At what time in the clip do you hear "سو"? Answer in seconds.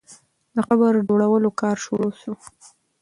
2.21-2.31